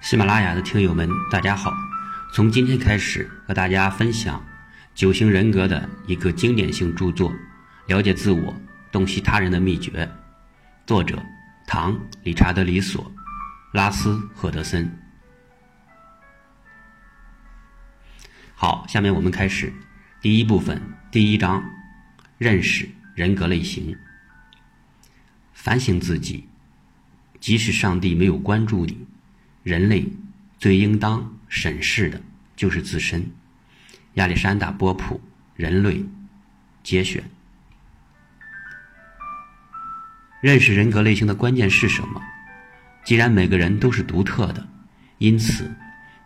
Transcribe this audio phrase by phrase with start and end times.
[0.00, 1.74] 喜马拉雅的听友们，大家好！
[2.32, 4.42] 从今天开始，和大家分享
[4.94, 7.30] 九型人格的一个经典性著作
[7.88, 8.56] 《了解自我、
[8.92, 10.06] 洞悉他人的秘诀》，
[10.86, 11.20] 作者
[11.66, 11.92] 唐·
[12.22, 13.12] 理查德·里索、
[13.72, 14.88] 拉斯·赫德森。
[18.54, 19.72] 好，下面我们开始
[20.22, 20.80] 第一部分，
[21.10, 21.62] 第一章：
[22.38, 23.94] 认识人格类型。
[25.52, 26.48] 反省自己，
[27.40, 29.06] 即使上帝没有关注你。
[29.68, 30.08] 人类
[30.58, 32.18] 最应当审视的
[32.56, 33.30] 就是自身。
[34.14, 35.16] 亚历山大·波普
[35.56, 36.02] 《人类
[36.82, 37.22] 节选》。
[40.40, 42.22] 认识人格类型的关键是什么？
[43.04, 44.66] 既然每个人都是独特的，
[45.18, 45.70] 因此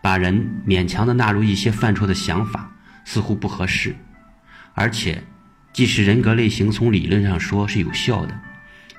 [0.01, 2.73] 把人勉强的纳入一些范畴的想法
[3.05, 3.97] 似乎不合适。
[4.75, 5.21] 而且，
[5.73, 8.41] 即使人格类型从理论上说是有效的，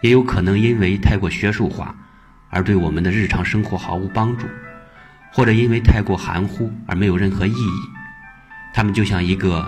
[0.01, 1.95] 也有可能因为太过学术化。
[2.53, 4.45] 而对我们的日常生活毫无帮助，
[5.31, 7.89] 或者因为太过含糊而没有任何意义。
[8.73, 9.67] 它们就像一个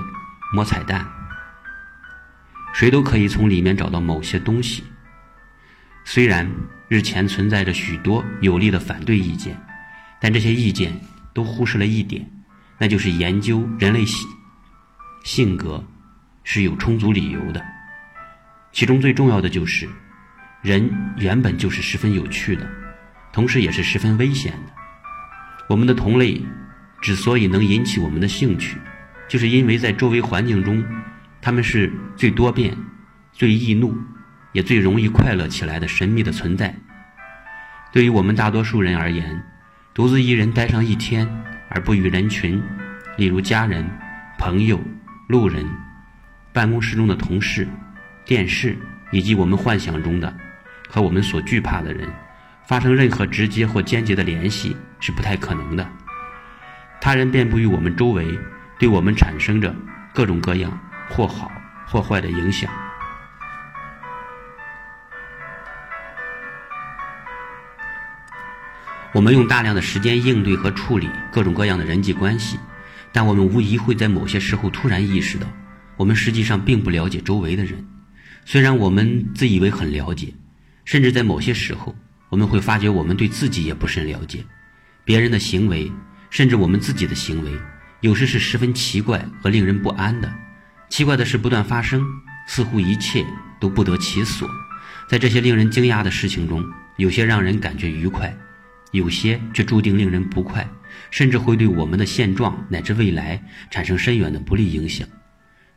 [0.53, 1.05] 摸彩蛋，
[2.73, 4.83] 谁都可以从里面找到某些东西。
[6.03, 6.47] 虽然
[6.87, 9.59] 日前存在着许多有力的反对意见，
[10.21, 10.93] 但这些意见
[11.33, 12.23] 都忽视了一点，
[12.77, 14.29] 那就是研究人类性
[15.23, 15.83] 性格
[16.43, 17.65] 是有充足理由的。
[18.71, 19.89] 其中最重要的就是。
[20.65, 22.67] 人原本就是十分有趣的，
[23.31, 24.73] 同时也是十分危险的。
[25.69, 26.41] 我们的同类
[27.03, 28.79] 之所以能引起我们的兴趣，
[29.27, 30.83] 就是因为在周围环境中，
[31.39, 32.75] 他们是最多变、
[33.31, 33.95] 最易怒，
[34.53, 36.75] 也最容易快乐起来的神秘的存在。
[37.91, 39.43] 对于我们大多数人而言，
[39.93, 41.29] 独自一人待上一天
[41.69, 42.59] 而不与人群，
[43.17, 43.87] 例如家人、
[44.39, 44.81] 朋友、
[45.27, 45.63] 路人、
[46.51, 47.67] 办公室中的同事、
[48.25, 48.75] 电视
[49.11, 50.35] 以及我们幻想中的。
[50.87, 52.07] 和我们所惧怕的人
[52.67, 55.87] 发生任何直接或间接的联系是不太可能的。
[57.01, 58.27] 他人遍布于我们周围，
[58.79, 59.75] 对我们产生着
[60.13, 60.77] 各种各样
[61.09, 61.51] 或好
[61.85, 62.71] 或坏的影响。
[69.13, 72.59] 我们用大量的时间应对和处理各种各样的人际关系，
[73.13, 75.47] 但我们无疑会在某些时候突然意识到，
[75.95, 77.87] 我们实际上并不了解周围的人，
[78.43, 80.33] 虽然我们自以为很了解。
[80.85, 81.95] 甚至在某些时候，
[82.29, 84.45] 我们会发觉我们对自己也不甚了解，
[85.03, 85.91] 别人的行为，
[86.29, 87.51] 甚至我们自己的行为，
[88.01, 90.31] 有时是十分奇怪和令人不安的。
[90.87, 92.05] 奇怪的事不断发生，
[92.47, 93.25] 似乎一切
[93.59, 94.47] 都不得其所。
[95.09, 96.63] 在这些令人惊讶的事情中，
[96.97, 98.35] 有些让人感觉愉快，
[98.91, 100.67] 有些却注定令人不快，
[101.09, 105.07] 甚至会对我们的现状乃至未来产生深远的不利影响。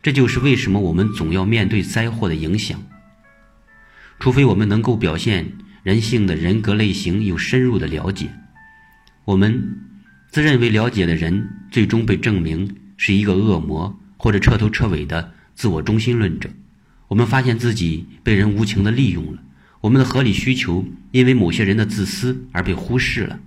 [0.03, 2.81] 这就是为什么我们总要面对灾祸的影响。
[4.19, 5.53] 除非我们能够表现
[5.83, 8.29] 人性的人格类型有深入的了解，
[9.25, 9.79] 我们
[10.31, 16.51] 自认为了解的人，最终被证明是一个恶魔或者彻头彻尾的自我中心论者。
[17.07, 19.43] 我们发现自己被人无情的利用了，
[19.81, 23.39] 我们的合理需求因为某些人的自私而被忽视了。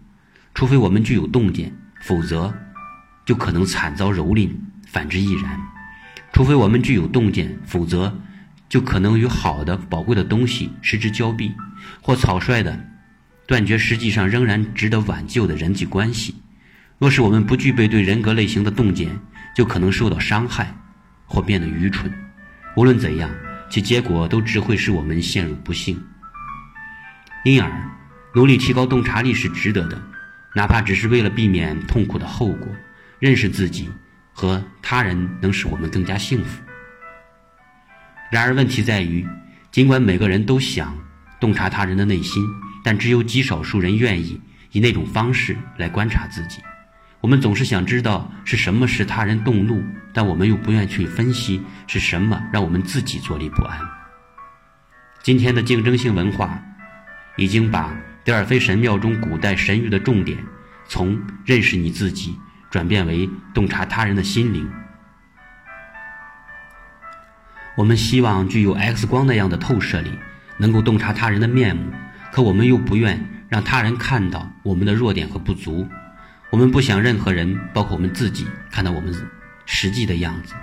[0.54, 1.72] 除非我们具有洞见，
[2.02, 2.54] 否则
[3.26, 4.50] 就可能惨遭蹂躏；
[4.88, 5.60] 反之亦然。
[6.34, 8.18] 除非我们具有洞见，否则。
[8.72, 11.54] 就可能与好的、宝贵的东西失之交臂，
[12.02, 12.80] 或草率的
[13.46, 16.34] 断绝实际上仍然值得挽救的人际关系。
[16.98, 19.10] 若是我们不具备对人格类型的洞见，
[19.54, 20.74] 就可能受到伤害，
[21.26, 22.10] 或变得愚蠢。
[22.78, 23.30] 无论怎样，
[23.70, 26.02] 其结果都只会使我们陷入不幸。
[27.44, 27.70] 因而，
[28.34, 30.02] 努力提高洞察力是值得的，
[30.56, 32.70] 哪怕只是为了避免痛苦的后果。
[33.20, 33.90] 认识自己
[34.32, 36.62] 和他人，能使我们更加幸福。
[38.32, 39.28] 然而，问题在于，
[39.72, 40.98] 尽管每个人都想
[41.38, 42.42] 洞察他人的内心，
[42.82, 44.40] 但只有极少数人愿意
[44.72, 46.62] 以那种方式来观察自己。
[47.20, 49.84] 我们总是想知道是什么使他人动怒，
[50.14, 53.78] 但我们又不愿去分析是什么让我们自己坐立不安。
[55.22, 56.58] 今天的竞争性文化
[57.36, 57.94] 已经把
[58.24, 60.38] 德尔菲神庙中古代神谕的重点
[60.88, 62.36] 从认识你自己
[62.72, 64.68] 转变为洞察他人的心灵。
[67.82, 70.12] 我们希望具有 X 光那样的透射力，
[70.58, 71.92] 能够洞察他人的面目，
[72.32, 75.88] 可我们又不愿让他人看到我们的弱点和不足。
[76.52, 79.12] 我们不想任何人，包括我们自己，看到我们
[79.66, 80.54] 实际的样子。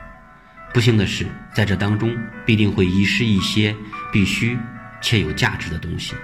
[0.72, 2.16] 不幸的是，在这当中
[2.46, 3.74] 必定会遗失一些
[4.12, 4.56] 必须
[5.00, 6.14] 且有价值的东西，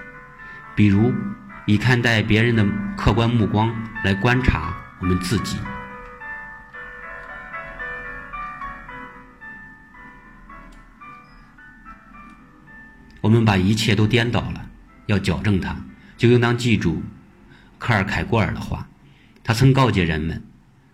[0.77, 1.13] 比如
[1.65, 2.65] 以看待别人的
[2.95, 3.69] 客观目光
[4.05, 5.57] 来观察我们自己。
[13.25, 14.69] 我们把一切都颠倒了，
[15.07, 15.75] 要矫正它，
[16.15, 17.01] 就应当记住，
[17.79, 18.87] 科尔凯郭尔的话，
[19.43, 20.43] 他曾告诫人们：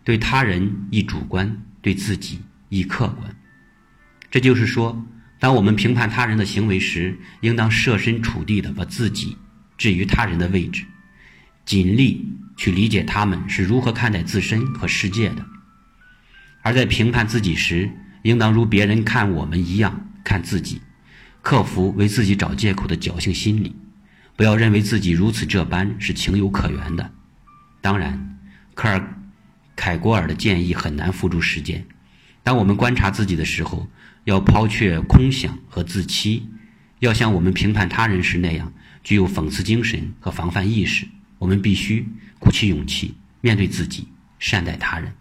[0.06, 2.40] 对他人亦主观，对自己
[2.70, 3.36] 亦客观。
[4.30, 5.06] 这就是说，
[5.40, 9.36] 当我们评判他人的行为时，应当设身处地的把自己
[9.78, 10.86] 置于他人的位置，
[11.66, 12.26] 尽力
[12.56, 15.44] 去理解他们是如何看待自身和世界的；
[16.62, 17.92] 而在评判自己时，
[18.24, 20.80] 应当如别人看我们一样看自己，
[21.42, 23.76] 克服为自己找借口的侥幸心理。
[24.36, 27.12] 不要认为自己如此这般是情有可原的。
[27.80, 28.40] 当然，
[28.74, 29.18] 科尔
[29.76, 31.86] 凯郭尔的建议很难付诸实践。
[32.44, 33.88] 当我们观察自己的时候，
[34.24, 36.50] 要抛却空想和自欺，
[37.00, 38.74] 要像我们评判他人时那样
[39.04, 41.08] 具有讽刺精神和防范意识。
[41.38, 42.08] 我们必须
[42.40, 44.08] 鼓起勇气面对自己，
[44.40, 45.14] 善待他人。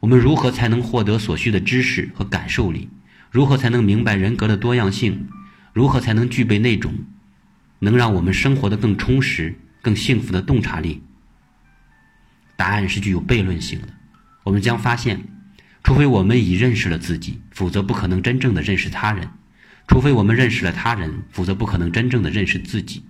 [0.00, 2.88] 我们如何才能获得所需的知识和感受力？
[3.32, 5.26] 如何才能明白人格的多样性？
[5.72, 6.92] 如何才能具备那种
[7.78, 11.02] 能让我们生活的更充实、更幸福的洞察力？
[12.56, 13.88] 答案是具有悖论性的。
[14.44, 15.18] 我们将发现，
[15.82, 19.26] 除非我们已认识了自己，否则不可能真正的认识他人；
[19.88, 23.02] 除非我们认识了他人，否则不可能真正的认识自己。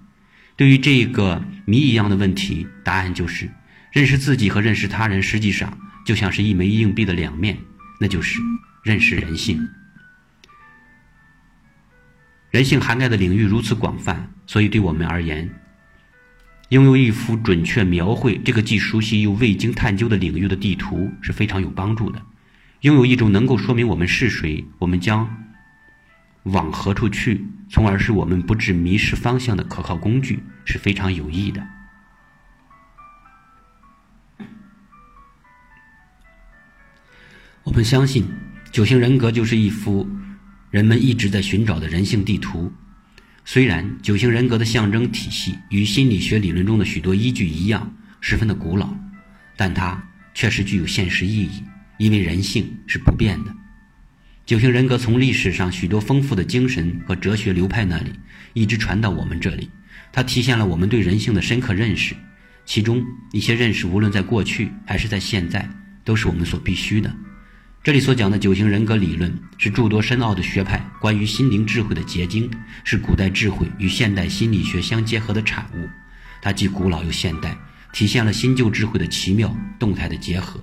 [0.55, 3.51] 对于这个谜一样的问题，答案就是：
[3.91, 5.77] 认识自己和认识他人，实际上
[6.07, 7.59] 就像是一枚硬币的两面，
[7.99, 8.39] 那就是
[8.85, 9.69] 认识人性。
[12.53, 15.49] 人性涵盖的领域如此广泛，所以对我们而言，
[16.69, 22.21] 拥有一幅准确描绘这个既熟悉又未经探究的领域的地图是非常有帮助的。
[22.83, 25.35] 拥有一种能够说明我们是谁、我们将
[26.43, 31.67] 往何处去，从而使我们不致迷失方向的可靠工具是非常有益的。
[37.65, 38.29] 我们相信，
[38.71, 40.07] 九型人格就是一幅。
[40.73, 42.73] 人们一直在寻找的人性地图，
[43.45, 48.89] 虽然九型人格的象征体系与心理学理论中的许多依据一样十分的古老，
[49.55, 50.03] 但它
[50.33, 51.63] 确实具有现实意义，
[51.99, 53.55] 因为人性是不变的。
[54.47, 58.11] 九型人格从历史上许多丰富的精神和哲学流派那里
[58.55, 59.69] 一直传到我们这里，
[60.11, 62.15] 它体现了我们对人性的深刻认识，
[62.65, 65.69] 其中一些认识无论在过去还是在现在
[66.03, 67.15] 都是我们所必须的。
[67.85, 72.49] 这里所讲的九型人格理论是诸多深奥的学派关于心灵智慧的结晶，
[72.85, 75.89] 是古代智慧与现代心理学相结合的产物。
[76.41, 77.59] 它既古老又现代，
[77.93, 80.61] 体现了新旧智慧的奇妙动态的结合。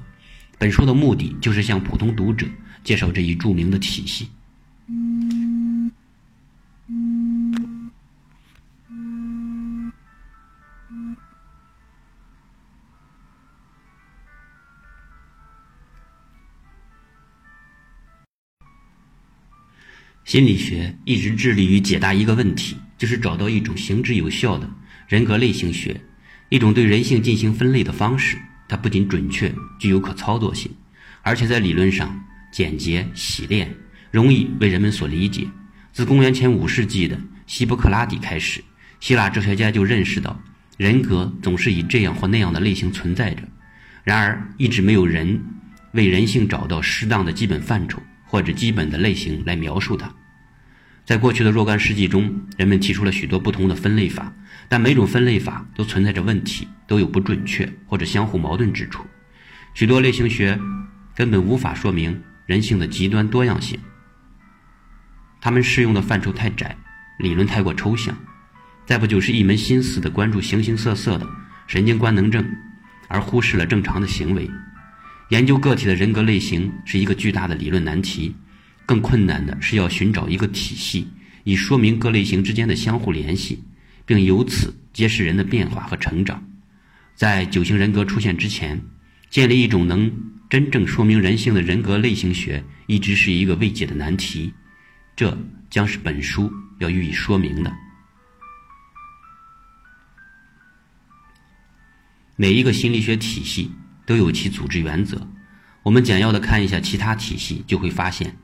[0.58, 2.48] 本书的目的就是向普通读者
[2.86, 4.30] 介绍这一著名的体系。
[20.26, 24.70] 心理学一直致力于解答一个问题，就是找到一种行之有效的
[25.08, 26.00] 人格类型学，
[26.50, 28.38] 一种对人性进行分类的方式。
[28.68, 30.72] 它不仅准确、具有可操作性，
[31.24, 33.76] 而且在理论上简洁、洗练，
[34.12, 35.48] 容易为人们所理解。
[35.92, 38.64] 自公元前五世纪的希波克拉底开始，
[39.00, 40.40] 希腊哲学家就认识到，
[40.78, 43.42] 人格总是以这样或那样的类型存在着。
[44.04, 45.44] 然而，一直没有人
[45.94, 48.00] 为人性找到适当的基本范畴
[48.30, 50.14] 或者基本的类型来描述它。
[51.04, 54.32] 在过去的若干世纪中，人们提出了许多不同的分类法，
[54.68, 59.04] 但每种分类法都存在着问题，都有不准确或者相互矛盾之处。
[59.74, 60.60] 许多类型学
[61.16, 63.80] 根本无法说明人性的极端多样性，
[65.42, 66.78] 他们适用的范畴太窄，
[67.18, 68.16] 理论太过抽象，
[68.86, 71.28] 再不就是一门心思的关注形形色色的
[71.66, 72.48] 神经官能症，
[73.08, 74.48] 而忽视了正常的行为。
[75.30, 78.36] 研究个体的人格类型是一个巨大的理论难题。
[78.86, 81.08] 更困难的是要寻找一个体系，
[81.44, 83.64] 以说明各类型之间的相互联系，
[84.04, 86.44] 并由此揭示人的变化和成长。
[87.14, 88.82] 在九型人格出现之前，
[89.30, 90.12] 建立一种能
[90.50, 94.52] 真正说明人性的人格类型学，一直是一个未解的难题。
[95.16, 95.38] 这
[95.70, 97.72] 将是本书要予以说明的。
[102.36, 103.70] 每一个心理学体系
[104.10, 105.28] 都有其组织原则，
[105.84, 108.36] 我们简要的看一下其他体系，就会发现。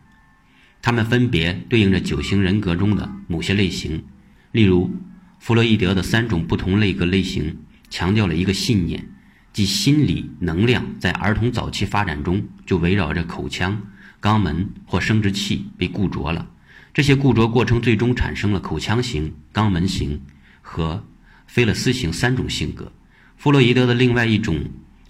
[0.80, 4.04] 它们分别对应着九型人格中的某些类型，
[4.52, 4.96] 例如，
[5.40, 7.58] 弗洛伊德的三种不同类格类型
[7.90, 9.10] 强调了一个信念，
[9.54, 13.82] 即心理能量在儿童早期发展中就围绕着口腔、
[14.22, 16.48] 肛门或生殖器被固着了。
[16.94, 20.22] 这些固着过程最终产生了口腔型、肛门型
[20.62, 21.04] 和
[21.48, 22.92] 菲勒斯型三种性格。
[23.36, 24.64] 弗洛伊德的另外一种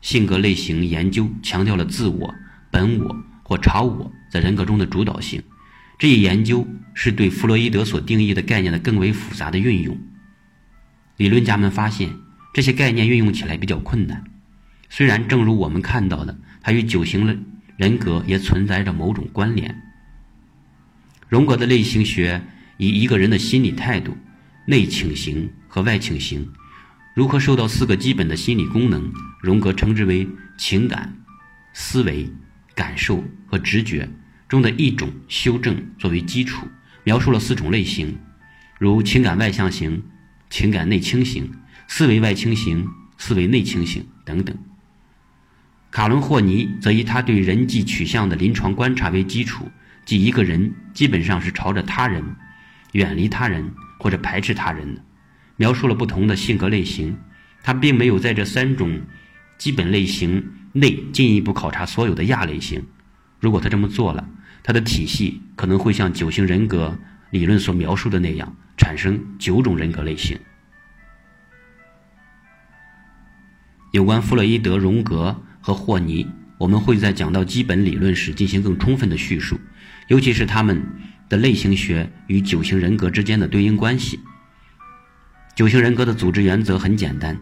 [0.05, 2.35] 性格类型研究强调了自我、
[2.69, 5.41] 本我或超我在人格中的主导性。
[5.97, 9.97] 这一研究是对弗洛伊德所定义的概念的更为复杂的运用。
[11.17, 12.11] 理论家们发现
[12.53, 14.23] 这些概念运用起来比较困难。
[14.91, 17.43] 虽然正如我们看到的，它与九型
[17.75, 19.75] 人格也存在着某种关联。
[21.27, 22.43] 荣格的类型学
[22.77, 24.15] 以一个人的心理态度、
[24.67, 26.47] 内倾型和外倾型
[27.15, 29.09] 如何受到四个基本的心理功能——
[29.41, 31.17] 荣格称之为情感、
[31.71, 32.29] 思维、
[32.73, 34.09] 感受和直觉
[34.49, 36.67] 中的一种修正作为基础，
[37.05, 38.19] 描述了四种类型，
[38.77, 40.03] 如情感外向型、
[40.49, 41.49] 情感内倾型、
[41.87, 42.85] 思维外倾型、
[43.17, 44.53] 思维内倾型等等。
[45.91, 49.71] 卡伦·霍尼则以他对人际取向的临床观察为基础。
[50.03, 52.35] 即一个人基本上是朝着他人、
[52.91, 55.01] 远离他人或者排斥他人的，
[55.57, 57.17] 描述了不同的性格类型。
[57.63, 59.01] 他并没有在这三种
[59.57, 62.83] 基本类型内进一步考察所有的亚类型。
[63.39, 64.27] 如果他这么做了，
[64.61, 66.95] 他的体系可能会像九型人格
[67.31, 70.37] 理论所描述的那样，产生九种人格类型。
[73.91, 76.27] 有关弗洛伊德、荣格和霍尼，
[76.59, 79.59] 我们会在讲到基本理论时进行更充分的叙述。
[80.07, 80.83] 尤其是他们
[81.29, 84.19] 的类型学与九型人格之间的对应关系。
[85.55, 87.39] 九型人格的组织原则很简单：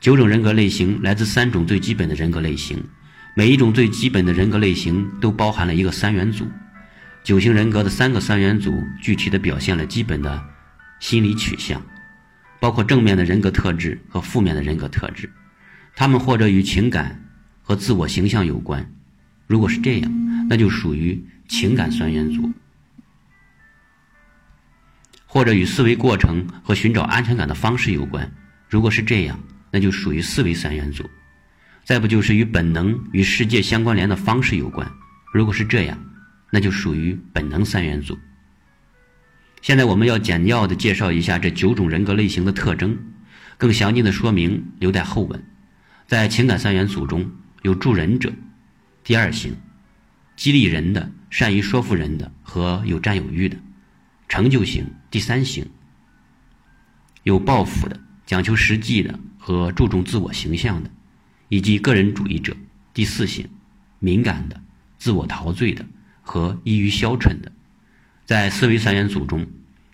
[0.00, 2.80] 九种人格类型来自三种最基本的人格类型，
[3.34, 6.46] 每一种最基本的人格类型都包含了一个三元组。
[7.24, 10.40] 九型人格的三个三元组具体的表现了基本的
[11.00, 11.82] 心理取向，
[12.60, 15.28] 包括正面的人格特质和负面的人格特质。
[15.96, 17.20] 它们或者与情感
[17.62, 18.88] 和自我形象有关，
[19.48, 21.20] 如果是这样，那就属于。
[21.48, 22.50] 情感三元组，
[25.26, 28.32] 或者与思维过程和寻找安全感的方式有关。
[28.68, 29.38] 如果是这样，
[29.70, 31.04] 那就属于思维三元组。
[31.84, 34.90] 再不就是与本能与世界相关联的方式有关。
[35.32, 35.98] 如果是这样，
[36.50, 38.18] 那就属于本能三元组。
[39.60, 42.96] 现在我们要简要的介绍一下这九种人格类型的特征，
[43.58, 45.44] 更详尽的说明留待后文。
[46.06, 47.30] 在情感三元组中
[47.62, 48.32] 有助人者，
[49.02, 49.54] 第二型，
[50.36, 51.10] 激励人的。
[51.28, 53.58] 善于说服人的和有占有欲的，
[54.28, 55.66] 成就型第三型，
[57.22, 60.90] 有抱负的、讲求实际的和注重自我形象的，
[61.48, 62.56] 以及个人主义者
[62.92, 63.48] 第四型，
[63.98, 64.60] 敏感的、
[64.98, 65.86] 自我陶醉的
[66.22, 67.52] 和易于消沉的。
[68.24, 69.46] 在思维三元组中，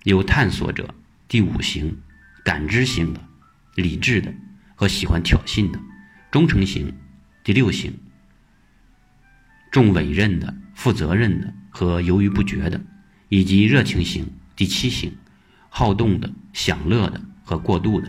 [0.05, 0.95] 有探索者
[1.29, 2.01] 第五型，
[2.45, 3.21] 感知型的、
[3.75, 4.33] 理智的
[4.75, 5.79] 和喜欢挑衅的，
[6.31, 6.95] 忠诚型
[7.45, 7.99] 第六型，
[9.71, 10.55] 重委任的。
[10.75, 12.81] 负责任的和犹豫不决的，
[13.33, 15.17] 以及热情型第七型，
[15.71, 18.07] 好动的、享乐的和过度的；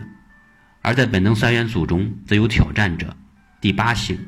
[0.82, 3.16] 而在本能三元组中，则有挑战者
[3.58, 4.18] 第八型，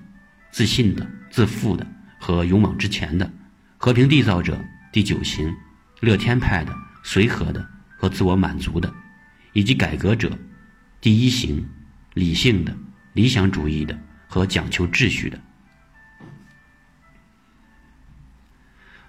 [0.51, 1.87] 自信的、自负的
[2.19, 3.31] 和勇往直前的；
[3.77, 4.59] 和平缔造者
[4.91, 5.55] 第九型，
[6.01, 8.89] 乐天派的、随和的和自我满足的；
[9.53, 10.39] 以及改革者
[11.03, 11.63] 第一型，
[12.15, 12.75] 理性的、
[13.13, 15.39] 理想主义的和讲求秩序的。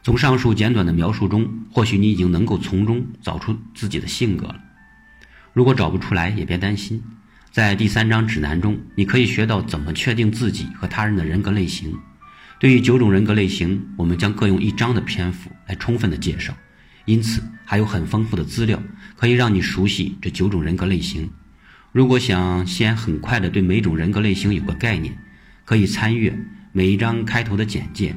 [0.08, 4.56] 从上述简短的描述中，或许你已经能够从中找出自己的性格了。
[5.52, 7.04] 如果找不出来，也别担心，
[7.52, 11.94] 在第三章指南中，你可以学到怎么确定自己和他人的人格类型。
[12.58, 16.56] 对于九种人格类型，我们将各用一章的篇幅来充分的介绍，
[17.04, 18.82] 因此还有很丰富的资料
[19.18, 21.30] 可以让你熟悉这九种人格类型。
[21.92, 25.18] 如果想先很快的对每种人格类型有个概念，
[25.66, 26.34] 可以参阅
[26.72, 28.16] 每一章开头的简介。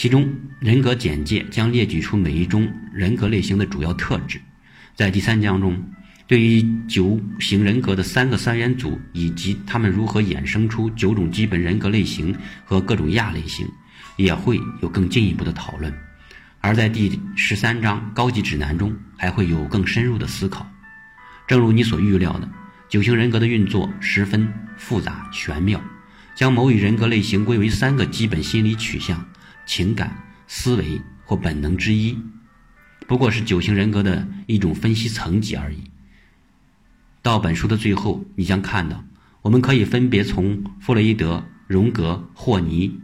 [0.00, 4.40] 其中，人格简介将列举出每一种人格类型的主要特质。
[4.94, 5.78] 在第三章中，
[6.26, 13.68] 对于九型人格的三个三元组以及他们如何衍生出九种基本人格类型和各种亚类型，
[14.16, 15.92] 也会有更进一步的讨论。
[16.62, 20.66] 而在第十三章高级指南中，还会有更深入的思考。
[21.46, 22.48] 正如你所预料的，
[22.88, 25.78] 九型人格的运作十分复杂玄妙，
[26.34, 29.22] 将某一人格类型归为三个基本心理取向。
[29.70, 32.18] 情感、思维或本能之一，
[33.06, 35.78] 不过是九型人格的一种分析层级而已。
[37.22, 39.04] 到本书的最后，你将看到，
[39.42, 42.98] 我们可以分别从弗洛伊德、荣格、霍尼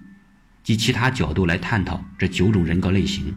[0.65, 3.33] 及其他角度来探讨这九种人格类型。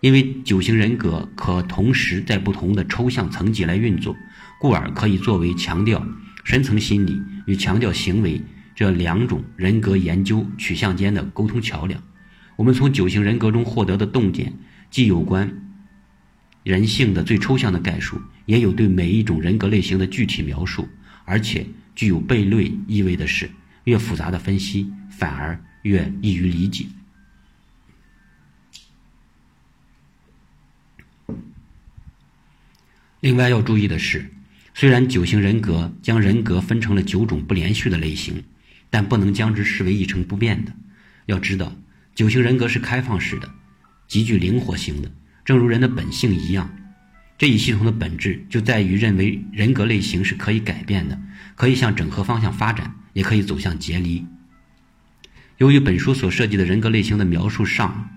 [0.00, 4.14] 因为九型人格可同时在不同的抽象层级来运作，
[4.60, 6.06] 故而可以作为强调
[6.44, 8.42] 深层心理与强调行为
[8.74, 11.98] 这两种人格研究取向间的沟通桥梁。
[12.56, 14.52] 我们从九型人格中获得的洞见，
[14.90, 15.50] 既有关
[16.62, 20.88] 人性的最抽象的概述，也有对每一种人格类型的具体描述。
[21.24, 23.48] 而且具有悖论意味的是，
[23.84, 26.84] 越复杂的分析反而越易于理解。
[33.20, 34.28] 另外要注意的是，
[34.74, 38.42] 虽然九型人格将人格分成了九种不连续的类型，
[38.90, 40.72] 但不能将之视为一成不变的。
[41.26, 41.72] 要知道，
[42.14, 43.50] 九型人格是开放式的，
[44.06, 45.10] 极具灵活性的，
[45.44, 46.70] 正如人的本性一样。
[47.38, 51.18] 这一系统的本质就在于认为人格类型是可以改变的，
[51.56, 54.24] 可以向整合方向发展，也可以走向解离。
[55.58, 58.10] 由于本书所涉及的人格类型的描述上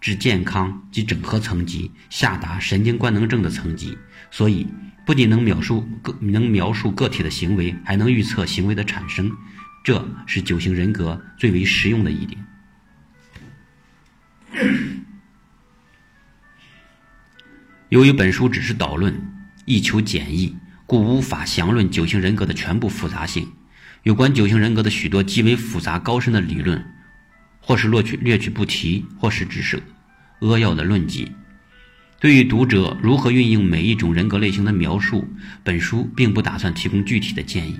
[0.00, 3.96] 至健康及整合层级，下达神经官能症的层级，
[4.30, 4.66] 所以
[5.06, 9.30] 不仅能描述个能描述个体的行为，还能预测行为的产生，
[9.84, 12.42] 这是九型人格最为实用的一点。
[17.90, 19.14] 由于本书只是导论，
[19.66, 23.46] 意求简易，故无法详论九型人格的全部复杂性。
[24.04, 26.82] 有关九型人格的许多极为复杂高深的理论，
[27.60, 29.82] 或是略去略去不提，或是只是
[30.40, 31.30] 扼要的论及。
[32.18, 35.28] 对于读者如何运用每一种人格类型的描述，
[35.62, 37.78] 本书并不打算提供具体的建议。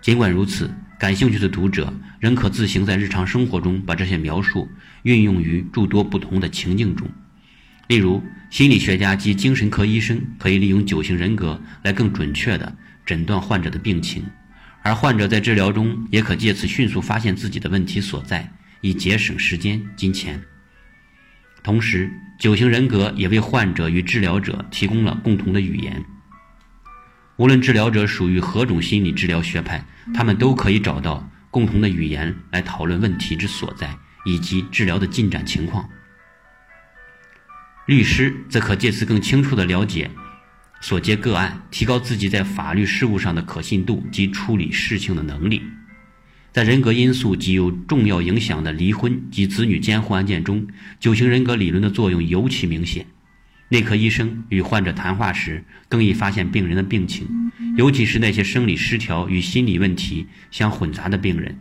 [0.00, 4.66] 尽管如此，感兴趣的读者仍可自行在日常生活中把这些描述
[5.02, 7.06] 运用于诸多不同的情境中。
[7.88, 12.74] 例如，心理学家及精神科医生可以利用九型人格来更准确地
[13.04, 14.24] 诊断患者的病情，
[14.82, 18.50] 而患者在治疗中也可借此迅速发现自己的问题所在，
[18.80, 20.42] 以节省时间、金钱。
[21.62, 26.02] 同时，九型人格也为患者与治疗者提供了共同的语言。
[27.36, 35.86] 无论治疗者属于何种心理治疗学派，他们都可以找到共同的语言来讨论问题之所在以及治疗的进展情况。
[37.86, 40.10] 律师则可借此更清楚地了解
[40.80, 45.62] 所接个案，提高自己在法律事务上的可信度及处理事情的能力。
[46.52, 50.66] 在人格因素极有重要影响的离婚及子女监护案件中，
[50.98, 53.06] 九型人格理论的作用尤其明显。
[53.68, 57.26] 内科医生与患者谈话时，更易发现病人的病情，
[57.76, 61.58] 尤其是那些生理失调与心理问题相混杂的病人。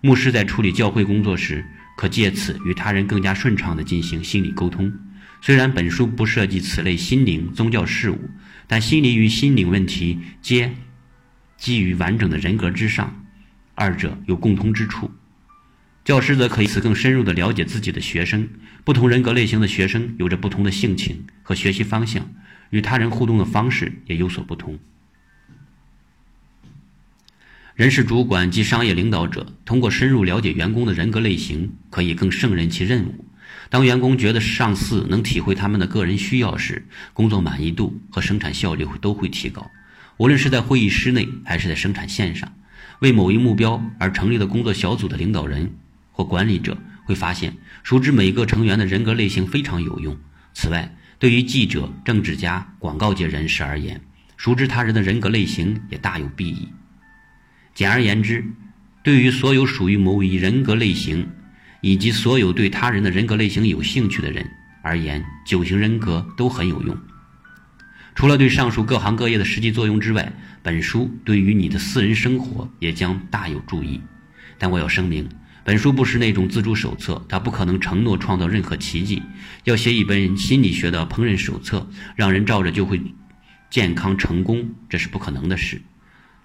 [0.00, 1.64] 牧师在处理教会工作时，
[1.96, 4.92] 可借此与他人更加顺畅地进行心理沟通。
[5.40, 8.30] 虽然本书不涉及此类心灵宗教事务，
[8.68, 10.72] 但心理与心灵问题皆
[11.56, 13.24] 基于完整的人格之上，
[13.74, 15.10] 二者有共通之处。
[16.08, 18.48] 教师则可以此更深入地了解自己的学生。
[18.82, 22.30] 不同人格类型的学生有着不同的性情和学习方向，
[22.70, 24.78] 与他人互动的方式也有所不同。
[27.74, 33.26] 人事主管及商业领导者通过深入了解员工的人格类型，可以更胜任其任务。
[33.68, 39.70] 当员工觉得上司能体会他们的个人需要时，工作满意度和生产效率都会提高。
[40.16, 42.50] 无论是在会议室内还是在生产线上，
[43.00, 45.70] 为某一目标而成立的工作小组的领导人
[46.18, 50.18] 或管理者会发现，熟知每个成员的人格类型非常有用。
[50.52, 54.00] 此外，对于记者、政治家、广告界人士而言，
[54.36, 56.68] 熟知他人的人格类型也大有裨益。
[57.72, 58.44] 简而言之，
[59.04, 61.24] 对于所有属于某一人格类型。
[61.80, 64.44] 以及所有对他人的人格类型有兴趣的人
[64.82, 66.98] 而言，九型人格都很有用。
[68.16, 74.02] 除了对上述各行各业的实际作用之外，本书对于你的私人生活也将大有注意。
[74.58, 75.28] 但我要声明，
[75.68, 79.22] 本书不是那种自助手册，它不可能承诺创造任何奇迹。
[79.64, 82.98] 要写一本心理学的烹饪手册，让人照着就会
[83.68, 85.78] 健康成功，这是不可能的事。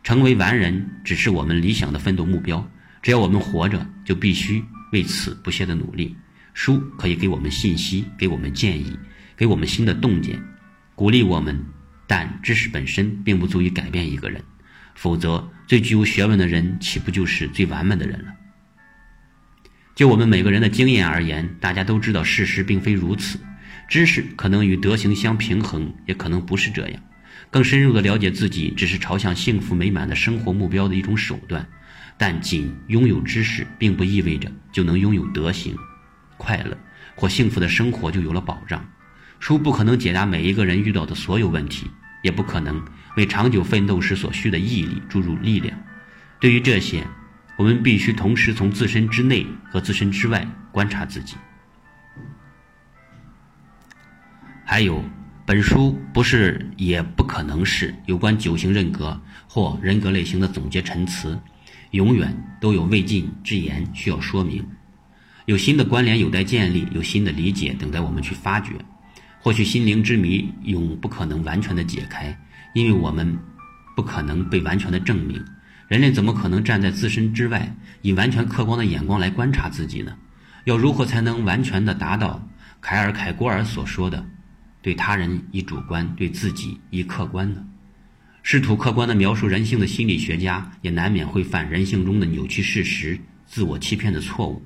[0.04, 2.70] 成为完人只是我们理想的奋斗目标。
[3.02, 4.62] 只要我们活着，就必须。
[4.92, 6.14] 为此不懈的努力，
[6.54, 8.94] 书可以给我们信息，给我们建议，
[9.38, 10.38] 给我们新的洞见，
[10.96, 11.58] 鼓励我们。
[12.06, 14.44] 但知识本身并不足以改变一个人，
[14.96, 18.34] 否则最具有学问的人岂不就是最完美的人了？
[19.96, 23.40] 就我们每个人的经验而言，大家都知道事实并非如此。
[23.88, 27.02] 知识可能与德行相平衡，也可能不是这样。
[27.52, 31.68] 更深入的了解自己，只是朝向幸福美满的生活目标的一种手段。
[32.18, 35.76] 但仅拥有知识，并不意味着就能拥有德行、
[36.38, 36.76] 快乐
[37.16, 38.84] 或幸福的生活就有了保障。
[39.40, 41.86] 书不可能解答每一个人遇到的所有问题，
[42.24, 42.84] 也不可能
[43.18, 45.78] 为长久奋斗时所需的毅力注入力量。
[46.40, 47.06] 对于这些，
[47.58, 51.36] 我们必须同时从自身之内和自身之外观察自己。
[54.66, 55.04] 还有，
[55.46, 61.40] 本书不是也不可能是有关九型人格或人格类型的总结陈词。
[61.92, 64.66] 永远都有未尽之言需要说明，
[65.46, 68.74] 有新的关联有待建立，有新的理解等待我们去发掘。
[69.40, 72.36] 或许心灵之谜永不可能完全的解开，
[72.74, 73.38] 因为我们
[73.96, 75.40] 不可能被完全的证明。
[75.94, 80.18] 人类怎么可能站在自身之外，以完全客观的眼光来观察自己呢？
[80.64, 82.50] 要如何才能完全的达到
[82.82, 84.26] 凯尔凯郭尔所说的
[84.82, 87.64] “对他人以主观，对自己以客观”呢？
[88.42, 94.66] 试图客观地描述人性的心理学家，也难免会犯人性中的扭曲事实、自我欺骗的错误。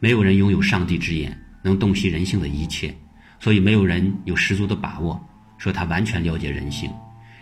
[0.00, 2.94] 没有人拥有上帝之眼，能洞悉人性的一切，
[3.40, 5.18] 所以没有人有十足的把握
[5.56, 6.90] 说他完全了解人性。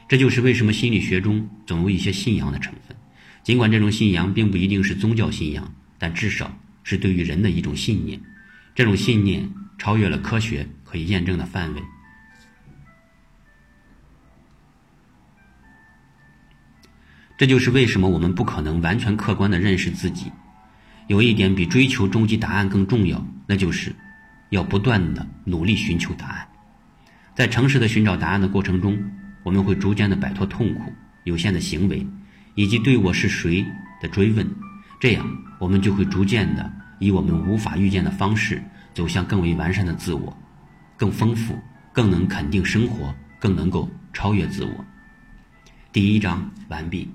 [0.07, 2.86] 这就是为什么心理学中总有一些信仰的成分，
[3.47, 8.21] 尽管这种信仰并不一定是宗教信仰，但至少是对于人的一种信念。
[8.75, 11.83] 这种信念超越了科学可以验证的范围。
[17.39, 20.27] 这就是为什么我们不可能完全客观地认识自己。
[21.07, 23.95] 有一点比追求终极答案更重要，那就是
[24.51, 26.49] 要不断地努力寻求答案。
[27.33, 28.99] 在诚实的寻找答案的过程中，
[29.45, 32.05] 我们会逐渐地摆脱痛苦、有限的行为
[32.57, 33.65] 以及对我是谁
[34.03, 34.45] 的追问。
[34.99, 35.25] 这样，
[35.61, 38.61] 我们就会逐渐的以我们无法预见的方式
[38.93, 40.37] 走向更为完善的自我，
[40.97, 41.57] 更丰富、
[41.93, 44.85] 更能肯定生活、更能够超越自我。
[45.93, 47.09] 第一章完毕。